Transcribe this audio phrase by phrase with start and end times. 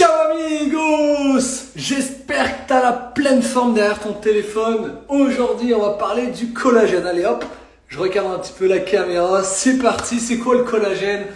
[0.00, 4.92] Ciao amigos J'espère que tu as la pleine forme derrière ton téléphone.
[5.10, 7.06] Aujourd'hui, on va parler du collagène.
[7.06, 7.44] Allez hop,
[7.86, 9.42] je regarde un petit peu la caméra.
[9.44, 11.26] C'est parti, c'est quoi le collagène?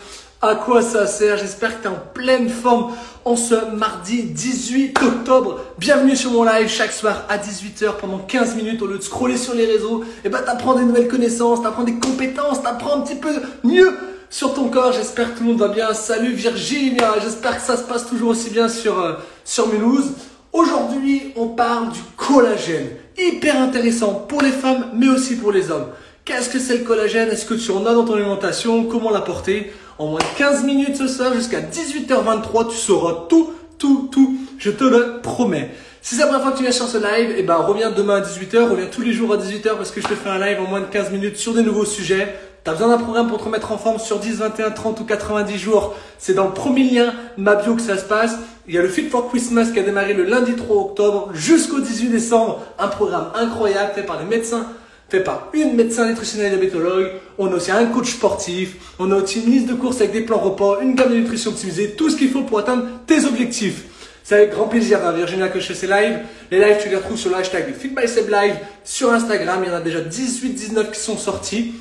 [0.41, 1.37] À quoi ça sert?
[1.37, 2.95] J'espère que tu es en pleine forme
[3.27, 5.61] en ce mardi 18 octobre.
[5.77, 9.37] Bienvenue sur mon live chaque soir à 18h pendant 15 minutes au lieu de scroller
[9.37, 10.05] sur les réseaux.
[10.25, 13.95] Et bah t'apprends des nouvelles connaissances, t'apprends des compétences, t'apprends un petit peu mieux
[14.35, 14.93] sur ton corps.
[14.93, 15.95] J'espère que tout le monde va bien.
[15.95, 19.13] Salut Virginia, j'espère que ça se passe toujours aussi bien sur, euh,
[19.45, 20.11] sur Mulhouse.
[20.53, 22.89] Aujourd'hui, on parle du collagène.
[23.17, 25.87] Hyper intéressant pour les femmes, mais aussi pour les hommes.
[26.25, 27.29] Qu'est-ce que c'est le collagène?
[27.29, 28.87] Est-ce que tu en as dans ton alimentation?
[28.87, 29.73] Comment l'apporter?
[29.99, 34.37] En moins de 15 minutes ce soir, jusqu'à 18h23, tu sauras tout, tout, tout.
[34.59, 35.71] Je te le promets.
[36.03, 38.17] Si c'est la première fois que tu viens sur ce live, eh ben, reviens demain
[38.17, 40.59] à 18h, reviens tous les jours à 18h parce que je te fais un live
[40.61, 42.35] en moins de 15 minutes sur des nouveaux sujets.
[42.65, 45.05] Tu as besoin d'un programme pour te remettre en forme sur 10, 21, 30 ou
[45.05, 45.95] 90 jours?
[46.19, 48.37] C'est dans le premier lien ma bio que ça se passe.
[48.67, 51.81] Il y a le Fit for Christmas qui a démarré le lundi 3 octobre jusqu'au
[51.81, 52.63] 18 décembre.
[52.79, 54.67] Un programme incroyable fait par des médecins,
[55.11, 57.11] fait par une médecin nutritionnelle et diabétologue.
[57.37, 58.77] On a aussi un coach sportif.
[58.99, 61.51] On a aussi une liste de courses avec des plans repas, une gamme de nutrition
[61.51, 63.85] optimisée, tout ce qu'il faut pour atteindre tes objectifs.
[64.23, 66.21] C'est avec grand plaisir, hein, Virginia, que je fais ces lives.
[66.51, 69.61] Les lives, tu les retrouves sur le hashtag Live sur Instagram.
[69.65, 71.75] Il y en a déjà 18, 19 qui sont sortis.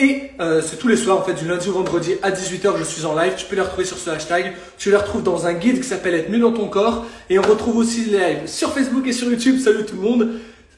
[0.00, 2.84] Et euh, c'est tous les soirs, en fait, du lundi au vendredi à 18h, je
[2.84, 3.34] suis en live.
[3.36, 4.54] Tu peux les retrouver sur ce hashtag.
[4.78, 7.04] Tu les retrouves dans un guide qui s'appelle Être mieux dans ton corps.
[7.28, 9.60] Et on retrouve aussi les lives sur Facebook et sur YouTube.
[9.60, 10.28] Salut tout le monde.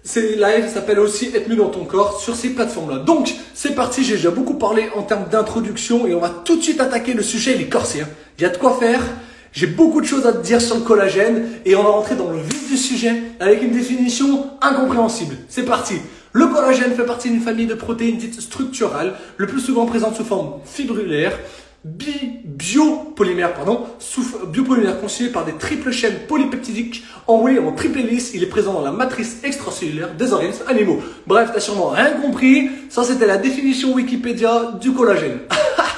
[0.02, 2.98] Ces lives s'appellent aussi Être mieux dans ton corps sur ces plateformes-là.
[2.98, 4.02] Donc, c'est parti.
[4.02, 7.22] J'ai déjà beaucoup parlé en termes d'introduction et on va tout de suite attaquer le
[7.22, 7.54] sujet.
[7.54, 8.00] Les corsets.
[8.00, 8.08] Hein.
[8.38, 9.02] Il y a de quoi faire.
[9.52, 12.30] J'ai beaucoup de choses à te dire sur le collagène et on va rentrer dans
[12.30, 15.36] le vif du sujet avec une définition incompréhensible.
[15.50, 15.96] C'est parti.
[16.32, 20.24] Le collagène fait partie d'une famille de protéines dites structurales, le plus souvent présentes sous
[20.24, 21.38] forme fibrulaire,
[21.84, 22.14] bi
[22.46, 23.84] biopolymère, pardon,
[24.48, 28.30] biopolymère constitué par des triples chaînes polypeptidiques enroulées en triple hélice.
[28.32, 31.00] Il est présent dans la matrice extracellulaire des organismes animaux.
[31.26, 32.70] Bref, t'as sûrement rien compris.
[32.88, 35.40] Ça, c'était la définition Wikipédia du collagène.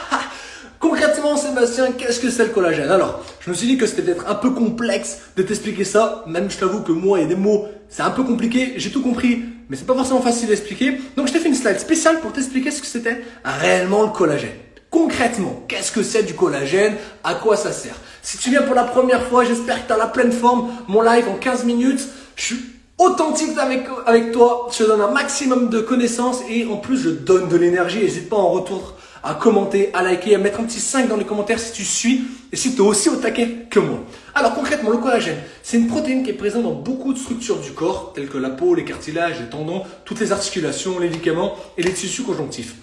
[0.85, 2.91] Concrètement, Sébastien, qu'est-ce que c'est le collagène?
[2.91, 6.23] Alors, je me suis dit que c'était peut-être un peu complexe de t'expliquer ça.
[6.27, 8.75] Même, je t'avoue que moi, il y des mots, c'est un peu compliqué.
[8.77, 11.01] J'ai tout compris, mais c'est pas forcément facile d'expliquer.
[11.17, 14.53] Donc, je t'ai fait une slide spéciale pour t'expliquer ce que c'était réellement le collagène.
[14.91, 16.97] Concrètement, qu'est-ce que c'est du collagène?
[17.25, 17.97] À quoi ça sert?
[18.21, 20.69] Si tu viens pour la première fois, j'espère que tu as la pleine forme.
[20.87, 22.07] Mon live en 15 minutes,
[22.37, 22.61] je suis
[22.99, 24.69] authentique avec, avec toi.
[24.71, 28.01] Je te donne un maximum de connaissances et en plus, je donne de l'énergie.
[28.01, 31.25] N'hésite pas en retour à commenter, à liker, à mettre un petit 5 dans les
[31.25, 34.01] commentaires si tu suis et si tu es aussi au taquet que moi.
[34.35, 37.73] Alors concrètement, le collagène, c'est une protéine qui est présente dans beaucoup de structures du
[37.73, 41.83] corps, telles que la peau, les cartilages, les tendons, toutes les articulations, les ligaments et
[41.83, 42.75] les tissus conjonctifs.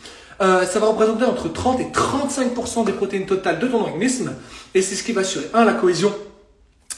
[0.42, 4.34] Euh, ça va représenter entre 30 et 35% des protéines totales de ton organisme
[4.74, 5.64] et c'est ce qui va assurer 1.
[5.64, 6.12] la cohésion,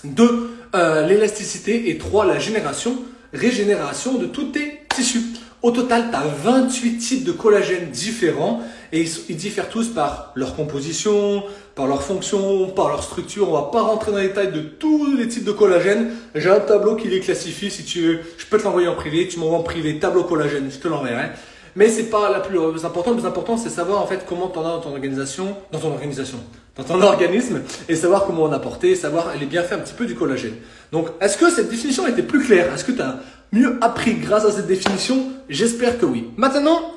[0.05, 0.49] 2.
[0.75, 2.25] Euh, l'élasticité et 3.
[2.25, 2.97] la génération,
[3.31, 5.21] régénération de tous tes tissus.
[5.61, 8.61] Au total, tu as 28 types de collagène différents
[8.93, 11.43] et ils, diffèrent tous par leur composition,
[11.73, 13.49] par leur fonction, par leur structure.
[13.49, 16.11] On va pas rentrer dans les détails de tous les types de collagène.
[16.35, 17.71] J'ai un tableau qui les classifie.
[17.71, 19.27] Si tu veux, je peux te l'envoyer en privé.
[19.27, 21.31] Tu m'envoies en privé tableau collagène, je te l'enverrai.
[21.75, 23.15] Mais c'est pas la plus importante.
[23.15, 25.79] Le plus important, c'est savoir en fait comment tu en as dans ton organisation, dans
[25.79, 26.37] ton organisation,
[26.77, 30.05] dans ton organisme, et savoir comment en apporter, savoir aller bien faire un petit peu
[30.05, 30.53] du collagène.
[30.91, 32.71] Donc, est-ce que cette définition était plus claire?
[32.71, 33.17] Est-ce que tu as
[33.51, 35.31] mieux appris grâce à cette définition?
[35.49, 36.29] J'espère que oui.
[36.37, 36.93] Maintenant,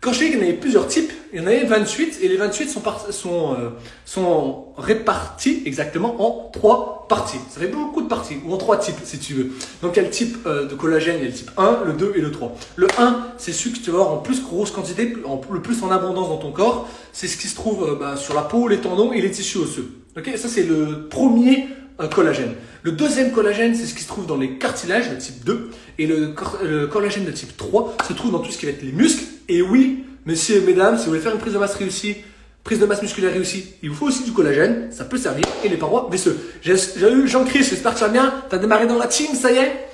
[0.00, 2.28] quand je dis qu'il y en avait plusieurs types, il y en avait 28 et
[2.28, 3.70] les 28 sont, sont, euh,
[4.04, 7.38] sont répartis exactement en trois parties.
[7.50, 9.50] Ça fait beaucoup de parties, ou en trois types si tu veux.
[9.82, 11.84] Donc il y a le type euh, de collagène, il y a le type 1,
[11.86, 12.54] le 2 et le 3.
[12.76, 15.14] Le 1, c'est celui que tu vas avoir en plus grosse quantité,
[15.52, 16.88] le plus en abondance dans ton corps.
[17.12, 19.58] C'est ce qui se trouve euh, bah, sur la peau, les tendons et les tissus
[19.58, 19.90] osseux.
[20.16, 21.68] Ok, Ça c'est le premier
[22.14, 22.54] collagène.
[22.82, 25.70] Le deuxième collagène, c'est ce qui se trouve dans les cartilages, le type 2.
[25.98, 28.82] Et le, le collagène de type 3 se trouve dans tout ce qui va être
[28.82, 29.24] les muscles.
[29.48, 32.16] Et oui, messieurs et mesdames, si vous voulez faire une prise de masse réussie,
[32.64, 35.68] prise de masse musculaire réussie, il vous faut aussi du collagène, ça peut servir, et
[35.68, 36.32] les parois vaisseaux.
[36.60, 39.56] J'ai eu Jean-Christ, j'espère que tu vas bien, t'as démarré dans la team, ça y
[39.56, 39.86] est?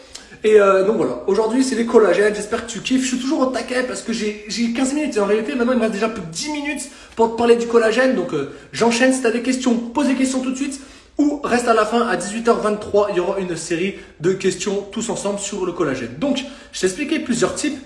[0.44, 3.02] Et euh, donc voilà, aujourd'hui c'est les collagènes, j'espère que tu kiffes.
[3.02, 5.76] Je suis toujours au taquet parce que j'ai 15 minutes et en réalité maintenant il
[5.76, 8.16] me reste déjà plus de 10 minutes pour te parler du collagène.
[8.16, 10.80] Donc euh, j'enchaîne, si tu as des questions, pose des questions tout de suite.
[11.18, 15.10] Ou reste à la fin, à 18h23, il y aura une série de questions tous
[15.10, 16.16] ensemble sur le collagène.
[16.18, 16.42] Donc,
[16.72, 17.78] je t'ai expliqué plusieurs types.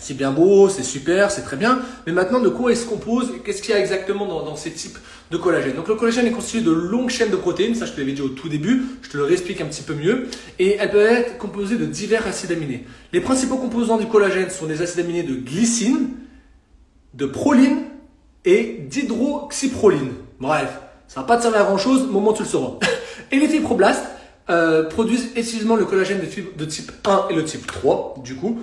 [0.00, 1.80] C'est bien beau, c'est super, c'est très bien.
[2.06, 4.96] Mais maintenant, de quoi il se compose Qu'est-ce qu'il y a exactement dans, ces types
[5.30, 5.74] de collagène?
[5.74, 7.74] Donc, le collagène est constitué de longues chaînes de protéines.
[7.74, 8.82] Ça, je te l'avais dit au tout début.
[9.02, 10.28] Je te le réexplique un petit peu mieux.
[10.60, 12.84] Et elles peuvent être composées de divers acides aminés.
[13.12, 16.10] Les principaux composants du collagène sont des acides aminés de glycine,
[17.14, 17.78] de proline
[18.44, 20.12] et d'hydroxyproline.
[20.38, 20.78] Bref,
[21.08, 22.78] ça va pas te servir à grand chose, au moment où tu le sauras.
[23.32, 24.04] Et les fibroblastes
[24.48, 28.14] euh, produisent exclusivement le collagène de type 1 et le type 3.
[28.24, 28.58] Du coup,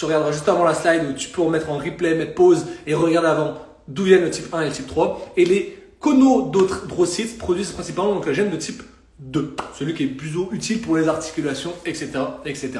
[0.00, 2.94] tu regarderas juste avant la slide où tu peux remettre en replay, mettre pause et
[2.94, 5.32] regarder avant d'où viennent le type 1 et le type 3.
[5.36, 8.82] Et les conodrocytes produisent principalement le collagène de type
[9.18, 12.12] 2, celui qui est plus utile pour les articulations, etc.
[12.46, 12.70] etc.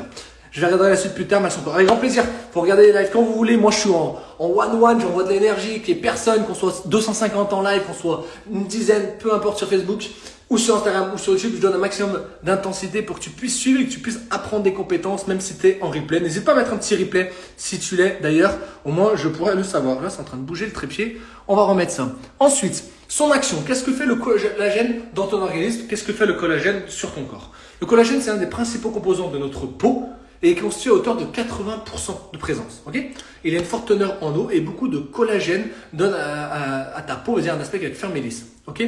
[0.50, 2.24] Je vais regarder la suite plus tard, mais encore avec grand plaisir.
[2.52, 3.58] Faut regarder les lives quand vous voulez.
[3.58, 6.84] Moi, je suis en, en one-one, j'envoie de l'énergie, qu'il n'y ait personne, qu'on soit
[6.86, 10.08] 250 en live, qu'on soit une dizaine, peu importe sur Facebook
[10.50, 13.56] ou sur Instagram ou sur YouTube, je donne un maximum d'intensité pour que tu puisses
[13.56, 16.18] suivre et que tu puisses apprendre des compétences, même si tu es en replay.
[16.18, 18.58] N'hésite pas à mettre un petit replay si tu l'es d'ailleurs.
[18.84, 20.02] Au moins, je pourrais le savoir.
[20.02, 21.20] Là, c'est en train de bouger le trépied.
[21.46, 22.12] On va remettre ça.
[22.40, 23.62] Ensuite, son action.
[23.64, 25.86] Qu'est-ce que fait le collagène dans ton organisme?
[25.88, 27.52] Qu'est-ce que fait le collagène sur ton corps?
[27.80, 30.08] Le collagène, c'est un des principaux composants de notre peau
[30.42, 32.82] et est constitué à hauteur de 80% de présence.
[33.44, 37.38] Il a une forte teneur en eau et beaucoup de collagène donne à, ta peau
[37.40, 38.46] dire, un aspect qui va ferme et lisse.
[38.66, 38.82] Ok?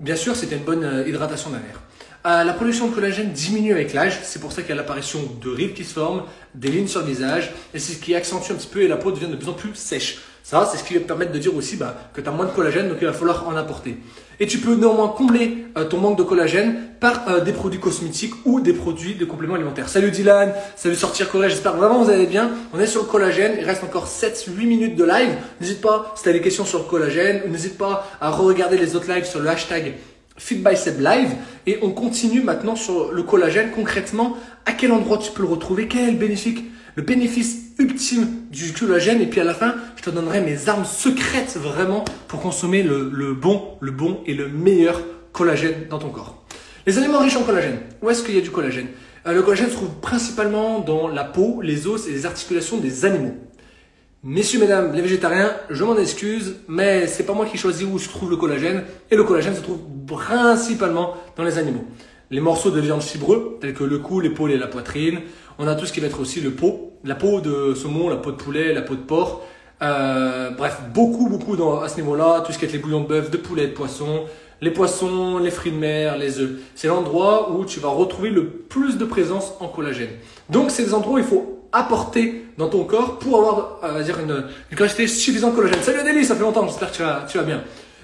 [0.00, 1.80] Bien sûr, c'était une bonne euh, hydratation air.
[2.24, 5.18] Euh, la production de collagène diminue avec l'âge, c'est pour ça qu'il y a l'apparition
[5.42, 6.22] de rides qui se forment,
[6.54, 8.96] des lignes sur le visage, et c'est ce qui accentue un petit peu et la
[8.96, 10.18] peau devient de plus en plus sèche.
[10.44, 12.52] Ça, c'est ce qui va permettre de dire aussi bah, que tu as moins de
[12.52, 13.98] collagène, donc il va falloir en apporter.
[14.40, 18.60] Et tu peux néanmoins combler euh, ton manque de collagène par des produits cosmétiques ou
[18.60, 19.88] des produits de compléments alimentaires.
[19.88, 22.50] Salut Dylan, salut Sortir Collège, j'espère vraiment vous allez bien.
[22.74, 25.36] On est sur le collagène, il reste encore 7-8 minutes de live.
[25.60, 28.96] N'hésite pas, si tu as des questions sur le collagène, n'hésite pas à re-regarder les
[28.96, 29.94] autres lives sur le hashtag
[30.38, 30.96] FitBicep.
[31.66, 33.70] Et on continue maintenant sur le collagène.
[33.74, 34.36] Concrètement,
[34.66, 35.88] à quel endroit tu peux le retrouver?
[35.88, 36.60] Quel bénéfice
[36.94, 39.20] Le bénéfice ultime du collagène.
[39.20, 43.34] Et puis à la fin, je te donnerai mes armes secrètes vraiment pour consommer le,
[43.34, 45.00] bon, le bon et le meilleur
[45.32, 46.44] collagène dans ton corps.
[46.86, 47.78] Les aliments riches en collagène.
[48.02, 48.88] Où est-ce qu'il y a du collagène?
[49.26, 53.04] Euh, Le collagène se trouve principalement dans la peau, les os et les articulations des
[53.04, 53.36] animaux.
[54.24, 58.08] Messieurs, mesdames, les végétariens, je m'en excuse, mais c'est pas moi qui choisis où se
[58.08, 58.84] trouve le collagène.
[59.10, 61.84] Et le collagène se trouve principalement dans les animaux.
[62.30, 65.20] Les morceaux de viande fibreux, tels que le cou, l'épaule et la poitrine.
[65.58, 68.16] On a tout ce qui va être aussi le pot, la peau de saumon, la
[68.16, 69.42] peau de poulet, la peau de porc.
[69.80, 72.42] Euh, bref, beaucoup, beaucoup dans, à ce niveau-là.
[72.44, 74.26] Tout ce qui est les bouillons de bœuf, de poulet, de poisson.
[74.60, 76.50] Les poissons, les fruits de mer, les œufs.
[76.74, 80.10] C'est l'endroit où tu vas retrouver le plus de présence en collagène.
[80.50, 84.18] Donc, c'est des endroits où il faut apporter dans ton corps pour avoir euh, dire
[84.20, 84.44] une,
[84.76, 85.82] quantité suffisante de collagène.
[85.82, 87.62] Salut Adélie, ça fait longtemps, j'espère que tu vas, tu vas bien.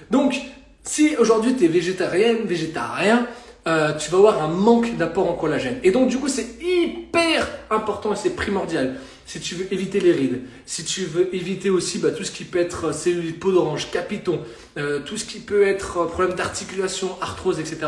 [0.09, 0.39] Donc,
[0.83, 3.27] si aujourd'hui tu es végétarienne, végétarien,
[3.67, 5.79] euh, tu vas avoir un manque d'apport en collagène.
[5.83, 8.95] Et donc, du coup, c'est hyper important et c'est primordial.
[9.25, 12.43] Si tu veux éviter les rides, si tu veux éviter aussi bah, tout ce qui
[12.43, 14.39] peut être euh, cellulite, peau d'orange, capiton,
[14.77, 17.87] euh, tout ce qui peut être euh, problème d'articulation, arthrose, etc.,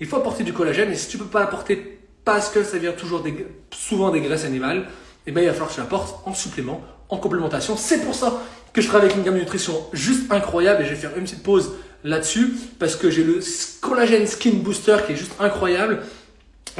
[0.00, 0.92] il faut apporter du collagène.
[0.92, 4.44] Et si tu peux pas l'apporter parce que ça vient toujours des, souvent des graisses
[4.44, 4.86] animales,
[5.26, 7.78] eh ben, il va falloir que tu l'apportes en supplément, en complémentation.
[7.78, 8.42] C'est pour ça
[8.74, 11.24] que je travaille avec une gamme de nutrition juste incroyable et je vais faire une
[11.24, 11.72] petite pause
[12.04, 13.40] là-dessus parce que j'ai le
[13.80, 16.02] Collagen Skin Booster qui est juste incroyable.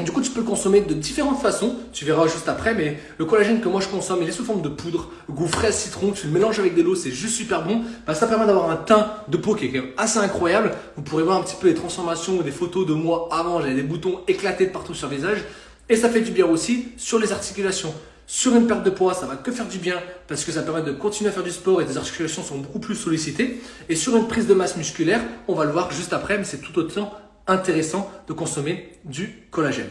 [0.03, 1.76] Du coup, tu peux le consommer de différentes façons.
[1.93, 4.61] Tu verras juste après, mais le collagène que moi je consomme, il est sous forme
[4.61, 6.11] de poudre, goût fraise citron.
[6.11, 7.82] Tu le mélanges avec de l'eau, c'est juste super bon.
[8.05, 10.73] Bah, ça permet d'avoir un teint de peau qui est quand même assez incroyable.
[10.97, 13.61] Vous pourrez voir un petit peu les transformations ou des photos de moi avant.
[13.61, 15.38] J'avais des boutons éclatés de partout sur le visage.
[15.88, 17.94] Et ça fait du bien aussi sur les articulations.
[18.26, 20.82] Sur une perte de poids, ça va que faire du bien parce que ça permet
[20.82, 23.61] de continuer à faire du sport et tes articulations sont beaucoup plus sollicitées.
[23.88, 26.62] Et sur une prise de masse musculaire, on va le voir juste après, mais c'est
[26.62, 27.12] tout autant
[27.47, 29.89] intéressant de consommer du collagène.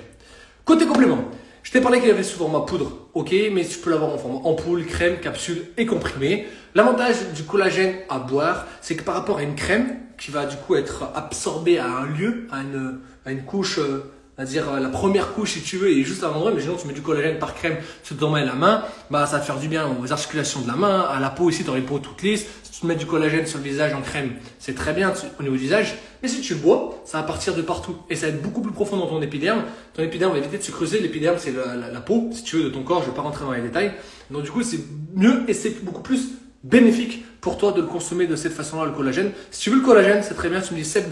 [0.66, 1.26] Côté complément,
[1.62, 4.18] je t'ai parlé qu'il y avait sous format poudre, ok, mais tu peux l'avoir en
[4.18, 6.48] format ampoule, crème, capsule et comprimé.
[6.74, 10.58] L'avantage du collagène à boire, c'est que par rapport à une crème qui va du
[10.58, 14.90] coup être absorbée à un lieu, à une, à une couche euh, c'est-à-dire euh, la
[14.90, 17.38] première couche si tu veux est juste à l'endroit, mais sinon tu mets du collagène
[17.38, 19.88] par crème sur ton main et la main, bah ça va te faire du bien
[20.02, 22.46] aux articulations de la main, à la peau ici, tu auras une peau toute lisse.
[22.64, 25.56] Si tu mets du collagène sur le visage en crème, c'est très bien au niveau
[25.56, 25.96] du visage.
[26.24, 28.62] Mais si tu le bois, ça va partir de partout et ça va être beaucoup
[28.62, 29.62] plus profond dans ton épiderme.
[29.94, 31.00] Ton épiderme va éviter de se creuser.
[31.00, 33.04] L'épiderme c'est la, peau, si tu veux, de ton corps.
[33.04, 33.94] Je vais pas rentrer dans les détails.
[34.32, 34.80] Donc du coup c'est
[35.14, 36.30] mieux et c'est beaucoup plus
[36.64, 39.32] bénéfique pour toi de le consommer de cette façon-là, le collagène.
[39.52, 40.62] Si tu veux le collagène, c'est très bien.
[40.62, 41.04] Tu me dis Seb,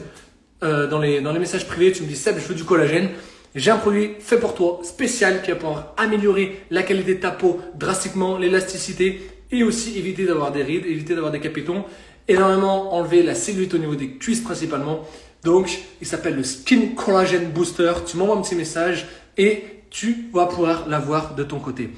[0.64, 3.10] euh, dans, les, dans les messages privés, tu me dis Seb, je veux du collagène.
[3.54, 7.32] J'ai un produit fait pour toi, spécial, qui va pouvoir améliorer la qualité de ta
[7.32, 11.84] peau drastiquement, l'élasticité et aussi éviter d'avoir des rides, éviter d'avoir des capitons,
[12.28, 15.06] énormément enlever la cellulite au niveau des cuisses principalement.
[15.44, 17.92] Donc, il s'appelle le Skin Collagen Booster.
[18.06, 21.90] Tu m'envoies un petit message et tu vas pouvoir l'avoir de ton côté.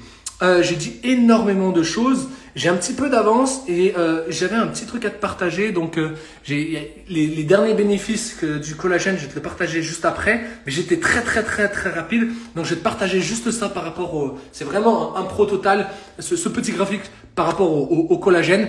[0.42, 2.28] Euh, j'ai dit énormément de choses.
[2.56, 5.72] J'ai un petit peu d'avance et euh, j'avais un petit truc à te partager.
[5.72, 6.14] Donc, euh,
[6.48, 10.40] les, derniers bénéfices du collagène, je vais te le partager juste après.
[10.64, 12.28] Mais j'étais très très très très rapide.
[12.54, 14.38] Donc, je vais te partager juste ça par rapport au.
[14.52, 15.88] C'est vraiment un, pro total,
[16.18, 17.02] ce, petit graphique
[17.34, 18.68] par rapport au, collagène.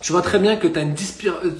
[0.00, 0.94] Tu vois très bien que tu as une,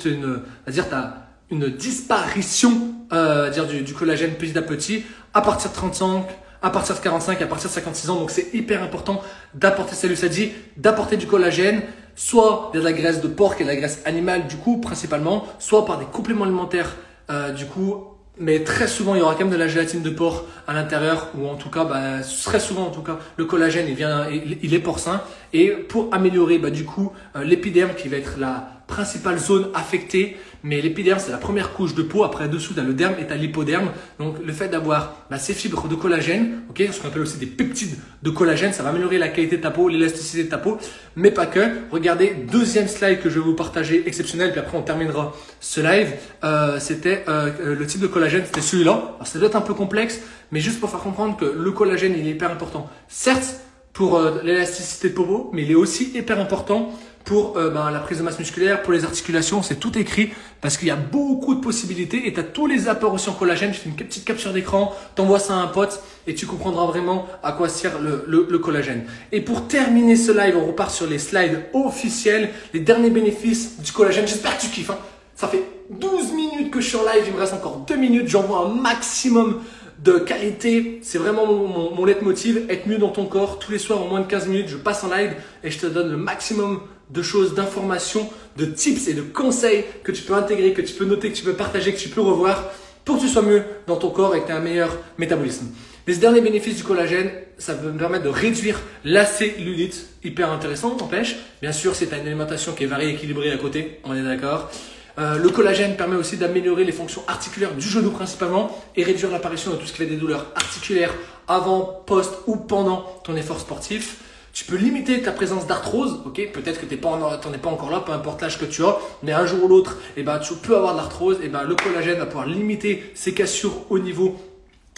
[0.05, 5.77] une, -dire as une disparition euh, dire du collagène petit à petit, à partir de
[5.77, 6.27] 35,
[6.63, 8.17] à partir de 45, à partir de 56 ans.
[8.17, 9.23] Donc c'est hyper important
[9.55, 11.83] d'apporter, ça dit, d'apporter du collagène,
[12.15, 15.85] soit de la graisse de porc et de la graisse animale du coup principalement, soit
[15.85, 16.97] par des compléments alimentaires
[17.31, 18.05] euh, du coup
[18.39, 21.29] mais très souvent il y aura quand même de la gélatine de porc à l'intérieur
[21.39, 24.75] ou en tout cas bah, très souvent en tout cas le collagène il vient il,
[24.75, 25.23] est porcin
[25.53, 30.37] et pour améliorer bah, du coup euh, l'épiderme qui va être la principale zone affectée
[30.67, 32.25] mais l'épiderme, c'est la première couche de peau.
[32.25, 33.91] Après, dessous, tu as le derme et tu as l'hypoderme.
[34.19, 38.31] Donc, le fait d'avoir ces fibres de collagène, ce qu'on appelle aussi des peptides de
[38.31, 40.79] collagène, ça va améliorer la qualité de ta peau, l'élasticité de ta peau,
[41.15, 41.61] mais pas que.
[41.93, 46.15] Regardez, deuxième slide que je vais vous partager, exceptionnel, puis après on terminera ce live.
[46.43, 49.15] Euh, c'était euh, le type de collagène, c'était celui-là.
[49.17, 52.17] Alors, ça doit être un peu complexe, mais juste pour faire comprendre que le collagène,
[52.19, 52.91] il est hyper important.
[53.07, 53.61] Certes,
[53.93, 56.91] pour euh, l'élasticité de peau, mais il est aussi hyper important
[57.27, 60.31] pour euh, ben, la prise de masse musculaire, pour les articulations, c'est tout écrit
[60.61, 63.33] parce qu'il y a beaucoup de possibilités et tu as tous les apports aussi en
[63.33, 63.75] collagène.
[63.75, 67.27] Je fais une petite capture d'écran, t'envoies ça à un pote et tu comprendras vraiment
[67.43, 69.05] à quoi sert le, le, collagène.
[69.33, 73.91] Et pour terminer ce live, on repart sur les slides officiels, les derniers bénéfices du
[73.91, 74.29] collagène.
[74.29, 74.91] J'espère que tu kiffes.
[74.91, 74.99] Hein.
[75.35, 78.29] Ça fait 12 minutes que je suis en live, il me reste encore 2 minutes,
[78.29, 79.63] j'envoie un maximum
[79.99, 81.01] de qualité.
[81.03, 83.59] C'est vraiment mon, mon, mon leitmotiv, être mieux dans ton corps.
[83.59, 85.87] Tous les soirs, en moins de 15 minutes, je passe en live et je te
[85.87, 90.73] donne le maximum de choses, d'informations, de tips et de conseils que tu peux intégrer,
[90.73, 92.71] que tu peux noter, que tu peux partager, que tu peux revoir
[93.05, 95.67] pour que tu sois mieux dans ton corps et que tu aies un meilleur métabolisme.
[96.07, 100.97] Les derniers bénéfices du collagène, ça peut me permettre de réduire la cellulite, hyper intéressant,
[100.97, 101.37] n'empêche.
[101.63, 104.71] Bien sûr, c'est une alimentation qui est variée, équilibrée à côté, on est d'accord.
[105.19, 109.71] Euh, le collagène permet aussi d'améliorer les fonctions articulaires du genou principalement et réduire l'apparition
[109.71, 111.15] de tout ce qui fait des douleurs articulaires
[111.49, 114.19] avant, post ou pendant ton effort sportif.
[114.57, 118.01] Tu peux limiter ta présence d'arthrose, ok Peut-être que tu n'en es pas encore là,
[118.01, 120.75] peu importe l'âge que tu as, mais un jour ou l'autre, eh ben, tu peux
[120.75, 124.35] avoir de l'arthrose, et eh ben, le collagène va pouvoir limiter ces cassures au niveau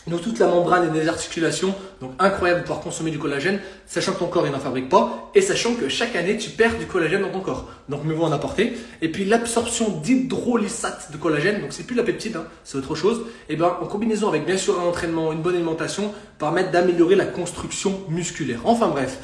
[0.06, 1.74] de toute la membrane et des articulations.
[2.00, 5.28] Donc incroyable de pouvoir consommer du collagène, sachant que ton corps il n'en fabrique pas,
[5.34, 7.68] et sachant que chaque année tu perds du collagène dans ton corps.
[7.88, 8.74] Donc mieux vaut en apporter.
[9.02, 13.22] Et puis l'absorption d'hydrolysate de collagène, donc c'est plus la peptide, hein, c'est autre chose.
[13.48, 17.16] Et eh ben en combinaison avec bien sûr un entraînement, une bonne alimentation, permettre d'améliorer
[17.16, 18.60] la construction musculaire.
[18.64, 19.18] Enfin bref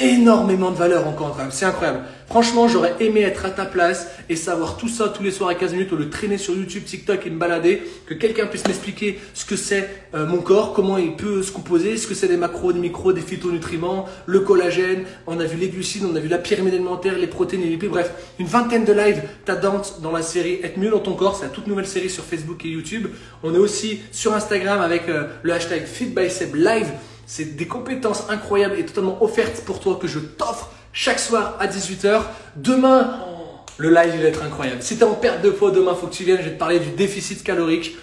[0.00, 1.36] énormément de valeur encore.
[1.50, 2.00] C'est incroyable.
[2.26, 5.54] Franchement, j'aurais aimé être à ta place et savoir tout ça tous les soirs à
[5.54, 7.82] 15 minutes ou le traîner sur YouTube, TikTok et me balader.
[8.06, 11.96] Que quelqu'un puisse m'expliquer ce que c'est euh, mon corps, comment il peut se composer,
[11.96, 15.04] ce que c'est des macros, des micros, des phytonutriments, le collagène.
[15.28, 17.90] On a vu les glucides, on a vu la pyramide alimentaire, les protéines, les lipides.
[17.90, 18.10] Bref,
[18.40, 21.36] une vingtaine de lives t'attendent dans la série Être mieux dans ton corps.
[21.36, 23.08] C'est la toute nouvelle série sur Facebook et YouTube.
[23.44, 26.88] On est aussi sur Instagram avec euh, le hashtag FitBicepLive.
[27.26, 31.66] C'est des compétences incroyables et totalement offertes pour toi que je t'offre chaque soir à
[31.66, 32.22] 18h.
[32.56, 33.18] Demain,
[33.78, 34.82] le live va être incroyable.
[34.82, 36.58] Si tu es en perte de poids demain, faut que tu viennes, je vais te
[36.58, 37.96] parler du déficit calorique.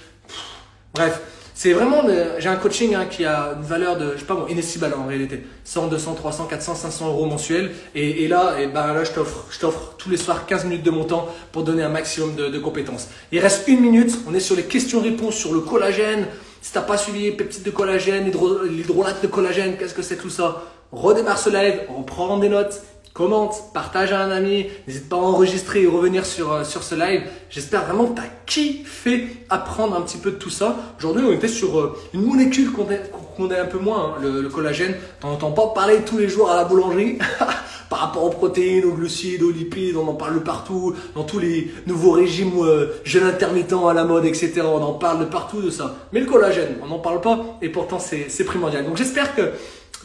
[0.94, 1.22] Bref,
[1.54, 2.04] c'est vraiment,
[2.40, 5.06] j'ai un coaching hein, qui a une valeur de, je sais pas bon, inestimable en
[5.06, 5.44] réalité.
[5.64, 7.72] 100, 200, 300, 400, 500 euros mensuels.
[7.94, 10.92] Et, là, et ben là, je t'offre, je t'offre tous les soirs 15 minutes de
[10.92, 13.10] mon temps pour donner un maximum de, de compétences.
[13.32, 14.12] Il reste une minute.
[14.28, 16.26] On est sur les questions-réponses sur le collagène.
[16.62, 18.32] Si t'as pas suivi les peptides de collagène,
[18.70, 20.64] l'hydrolate de collagène, qu'est-ce que c'est tout ça?
[20.92, 22.82] Redémarre ce live, reprends des notes,
[23.14, 26.96] commente, partage à un ami, n'hésite pas à enregistrer et revenir sur, euh, sur ce
[26.96, 27.24] live.
[27.50, 30.76] J'espère vraiment que tu as kiffé apprendre un petit peu de tout ça.
[30.98, 34.96] Aujourd'hui, on était sur euh, une molécule qu'on connaît un peu moins, hein, le, collagène.
[35.20, 37.18] T'en entends pas parler tous les jours à la boulangerie.
[37.92, 41.70] par rapport aux protéines, aux glucides, aux lipides, on en parle partout, dans tous les
[41.88, 44.62] nouveaux régimes euh, jeûne intermittent à la mode, etc.
[44.64, 45.98] On en parle partout de ça.
[46.14, 48.86] Mais le collagène, on n'en parle pas et pourtant c'est primordial.
[48.86, 49.42] Donc j'espère que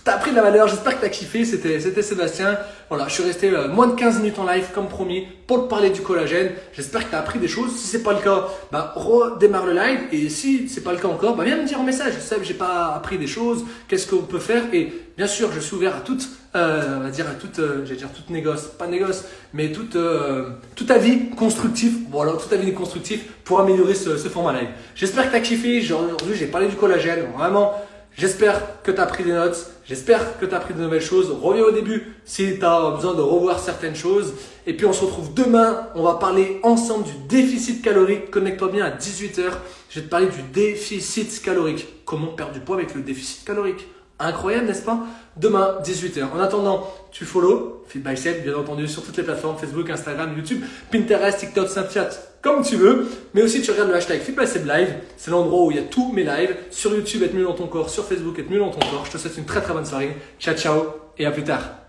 [0.06, 2.56] T'as appris de la valeur, j'espère que t'as kiffé, c'était, c'était Sébastien.
[2.88, 5.68] Voilà, je suis resté euh, moins de 15 minutes en live comme promis pour te
[5.68, 6.52] parler du collagène.
[6.72, 7.74] J'espère que t'as appris des choses.
[7.76, 11.08] Si c'est pas le cas, bah redémarre le live et si c'est pas le cas
[11.08, 12.12] encore, bah viens me dire en message.
[12.14, 14.62] Que j'ai pas appris des choses, qu'est-ce qu'on peut faire?
[14.72, 17.84] Et bien sûr, je suis ouvert à toute euh, on va dire à toute euh,
[17.84, 21.94] j'allais dire toute négoce, pas négoce, mais toute euh, tout avis constructif.
[22.12, 24.68] Voilà, tout avis constructif pour améliorer ce, ce format live.
[24.94, 25.80] J'espère que t'as kiffé.
[25.80, 27.24] Aujourd'hui, j'ai parlé du collagène.
[27.36, 27.74] Vraiment
[28.18, 31.30] J'espère que tu as pris des notes, j'espère que tu as pris de nouvelles choses.
[31.42, 34.32] Reviens au début si tu as besoin de revoir certaines choses.
[34.66, 38.30] Et puis on se retrouve demain, on va parler ensemble du déficit calorique.
[38.30, 39.42] Connecte-toi bien à 18h,
[39.90, 41.86] je vais te parler du déficit calorique.
[42.06, 43.86] Comment perdre du poids avec le déficit calorique?
[44.18, 44.98] Incroyable, n'est-ce pas?
[45.36, 46.32] Demain, 18h.
[46.34, 51.38] En attendant, tu follow FitBicep, bien entendu, sur toutes les plateformes Facebook, Instagram, YouTube, Pinterest,
[51.38, 52.08] TikTok, Snapchat,
[52.46, 53.06] comme tu veux.
[53.34, 54.20] Mais aussi, tu regardes le hashtag
[54.66, 54.94] Live.
[55.16, 56.54] C'est l'endroit où il y a tous mes lives.
[56.70, 57.90] Sur YouTube, être mieux dans ton corps.
[57.90, 59.04] Sur Facebook, être mieux dans ton corps.
[59.06, 60.16] Je te souhaite une très très bonne soirée.
[60.38, 60.82] Ciao, ciao
[61.18, 61.85] et à plus tard.